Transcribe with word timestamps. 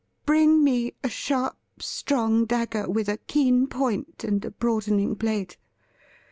Bring 0.25 0.63
me 0.63 0.95
a 1.03 1.09
sharp, 1.09 1.57
strong 1.77 2.45
dagger 2.45 2.89
with 2.89 3.07
a 3.07 3.17
keen 3.17 3.67
point 3.67 4.23
and 4.23 4.43
a 4.43 4.49
broadening 4.49 5.13
blade. 5.13 5.57